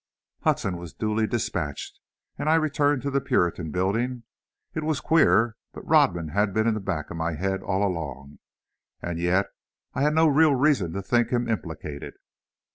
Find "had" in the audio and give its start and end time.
6.29-6.55, 10.01-10.15